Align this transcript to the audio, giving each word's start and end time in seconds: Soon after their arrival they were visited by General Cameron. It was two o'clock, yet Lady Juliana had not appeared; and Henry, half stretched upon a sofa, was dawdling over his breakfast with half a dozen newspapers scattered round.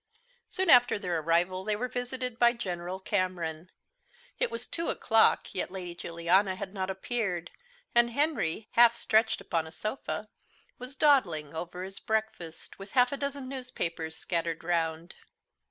Soon 0.49 0.71
after 0.71 0.97
their 0.97 1.19
arrival 1.19 1.63
they 1.63 1.75
were 1.75 1.87
visited 1.87 2.39
by 2.39 2.53
General 2.53 2.99
Cameron. 2.99 3.69
It 4.39 4.49
was 4.49 4.65
two 4.65 4.89
o'clock, 4.89 5.53
yet 5.53 5.69
Lady 5.69 5.93
Juliana 5.93 6.55
had 6.55 6.73
not 6.73 6.89
appeared; 6.89 7.51
and 7.93 8.09
Henry, 8.09 8.67
half 8.71 8.95
stretched 8.95 9.41
upon 9.41 9.67
a 9.67 9.71
sofa, 9.71 10.27
was 10.79 10.95
dawdling 10.95 11.53
over 11.53 11.83
his 11.83 11.99
breakfast 11.99 12.79
with 12.79 12.93
half 12.93 13.11
a 13.11 13.17
dozen 13.17 13.47
newspapers 13.47 14.15
scattered 14.17 14.63
round. 14.63 15.13